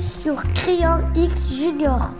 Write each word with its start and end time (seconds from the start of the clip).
sur 0.00 0.42
Crayon 0.52 0.98
X 1.14 1.52
Junior. 1.54 2.10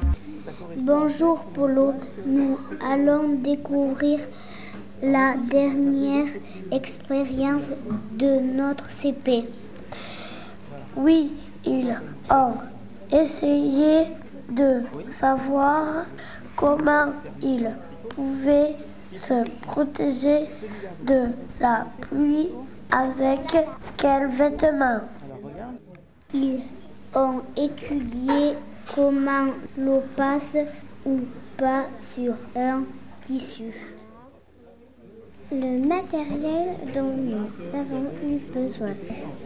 Bonjour 0.76 1.44
Polo, 1.52 1.94
nous 2.24 2.56
allons 2.88 3.34
découvrir 3.42 4.20
la 5.02 5.34
dernière 5.50 6.28
expérience 6.70 7.70
de 8.12 8.38
notre 8.56 8.88
CP. 8.88 9.44
Oui, 10.94 11.32
ils 11.66 11.92
ont 12.30 12.54
essayé 13.10 14.06
de 14.48 14.82
savoir 15.10 16.06
comment 16.54 17.06
ils 17.42 17.70
pouvaient 18.10 18.76
se 19.16 19.42
protéger 19.62 20.46
de 21.02 21.26
la 21.60 21.86
pluie 22.00 22.50
avec 22.92 23.56
quels 23.96 24.28
vêtements. 24.28 25.00
Ils 26.32 26.60
ont 27.14 27.42
étudié 27.56 28.56
comment 28.94 29.48
l'eau 29.78 30.02
passe 30.16 30.56
ou 31.04 31.20
pas 31.56 31.84
sur 31.96 32.34
un 32.56 32.84
tissu. 33.20 33.72
Le 35.50 35.86
matériel 35.86 36.76
dont 36.94 37.14
nous 37.14 37.78
avons 37.78 38.06
eu 38.24 38.38
besoin, 38.54 38.94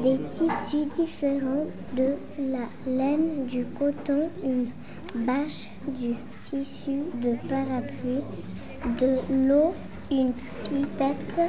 des 0.00 0.18
tissus 0.30 0.86
différents, 0.94 1.66
de 1.96 2.14
la 2.38 2.68
laine, 2.86 3.46
du 3.46 3.64
coton, 3.64 4.30
une 4.44 4.68
bâche, 5.24 5.68
du 5.88 6.14
tissu 6.48 7.00
de 7.14 7.34
parapluie, 7.48 8.22
de 9.00 9.48
l'eau, 9.48 9.74
une 10.12 10.32
pipette 10.62 11.40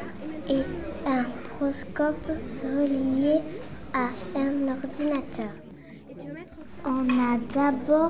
et 0.50 0.64
un 1.08 1.26
proscope 1.56 2.32
relié 2.64 3.40
à 3.94 4.08
un 4.40 4.68
ordinateur. 4.70 5.67
On 6.86 7.10
a 7.10 7.38
d'abord 7.54 8.10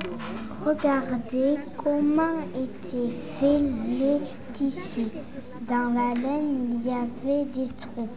regardé 0.64 1.56
comment 1.76 2.40
étaient 2.54 3.14
faits 3.38 3.62
les 3.88 4.20
tissus. 4.52 5.08
Dans 5.68 5.92
la 5.94 6.14
laine, 6.14 6.68
il 6.72 6.86
y 6.86 6.90
avait 6.90 7.44
des 7.44 7.68
trous. 7.74 8.08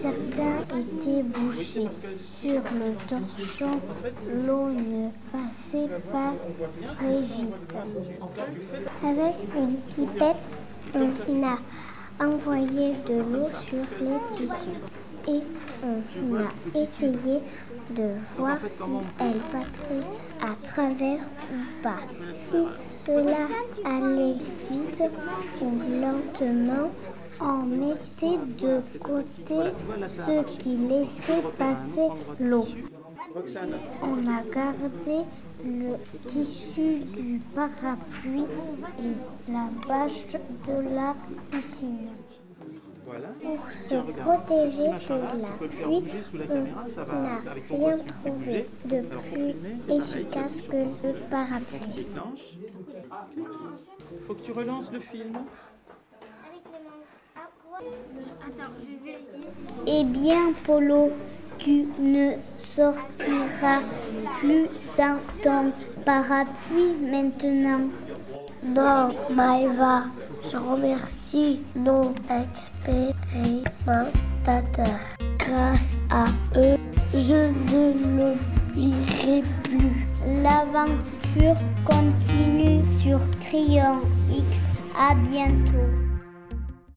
Certains 0.00 0.78
étaient 0.78 1.22
bouchés. 1.22 1.88
Sur 2.42 2.62
le 2.62 2.94
torchon, 3.08 3.80
l'eau 4.46 4.68
ne 4.68 5.08
passait 5.32 5.88
pas 6.12 6.32
très 6.84 7.20
vite. 7.20 7.76
Avec 9.04 9.36
une 9.56 9.76
pipette, 9.88 10.50
on 10.94 11.42
a 11.44 12.24
envoyé 12.24 12.94
de 13.08 13.14
l'eau 13.14 13.48
sur 13.62 13.84
les 14.00 14.18
tissus 14.32 14.78
et 15.28 15.42
on 16.22 16.36
a 16.36 16.78
essayé 16.78 17.40
de 17.90 18.10
voir 18.36 18.58
si 18.64 18.82
elle 19.18 19.40
passait 19.52 20.06
à 20.40 20.54
travers 20.62 21.20
ou 21.52 21.82
pas. 21.82 22.00
Si 22.34 22.66
cela 23.04 23.48
allait 23.84 24.36
vite 24.70 25.02
ou 25.60 25.72
lentement, 26.00 26.90
on 27.40 27.62
mettait 27.64 28.38
de 28.58 28.80
côté 28.98 29.72
ce 30.08 30.56
qui 30.58 30.76
laissait 30.76 31.42
passer 31.58 32.08
l'eau. 32.38 32.66
On 34.02 34.26
a 34.28 34.42
gardé 34.52 35.24
le 35.64 35.96
tissu 36.26 36.98
du 37.16 37.40
parapluie 37.54 38.46
et 38.98 39.50
la 39.52 39.68
bâche 39.86 40.26
de 40.66 40.94
la 40.94 41.14
piscine. 41.50 42.08
Pour 43.42 43.70
se 43.70 43.94
protéger 43.94 44.88
de 44.88 45.40
la 45.42 45.48
pluie, 45.58 46.04
on 47.00 47.20
n'a 47.20 47.40
rien 47.68 47.98
trouvé 47.98 48.68
de 48.84 49.00
plus 49.02 49.54
efficace 49.88 50.62
que 50.62 50.76
le 50.76 51.14
parapluie. 51.30 52.06
Faut 54.26 54.34
que 54.34 54.42
tu 54.42 54.52
relances 54.52 54.92
le 54.92 55.00
film. 55.00 55.38
Eh 59.86 60.04
bien, 60.04 60.52
Polo, 60.64 61.10
tu 61.58 61.86
ne 61.98 62.32
sortiras 62.58 63.80
plus 64.38 64.68
sans 64.78 65.16
ton 65.42 65.72
parapluie 66.04 66.94
maintenant. 67.10 67.88
Non, 68.62 69.14
Maëva, 69.30 70.04
je 70.50 70.56
remercie 70.56 71.60
nos 71.76 72.14
expérimentateurs. 72.28 75.00
Grâce 75.38 75.98
à 76.10 76.24
eux, 76.56 76.76
je 77.12 77.50
ne 77.72 77.92
l'oublierai 78.16 79.42
plus. 79.62 80.06
L'aventure 80.42 81.58
continue 81.84 82.82
sur 83.00 83.20
Crayon 83.40 84.00
X. 84.30 84.70
À 84.98 85.14
bientôt. 85.14 86.09